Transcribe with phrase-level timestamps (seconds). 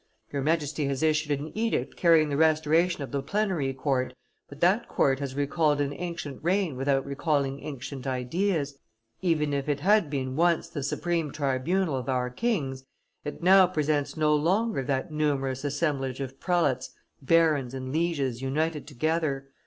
[0.33, 4.15] Your Majesty has issued an edict carrying the restoration of the plenary court,
[4.49, 8.79] but that court has recalled an ancient reign without recalling ancient ideas.
[9.21, 12.83] Even if it had been once the supreme tribunal of our kings,
[13.23, 19.51] it now presents no longer that numerous assemblage of prelates, barons, and lieges united together.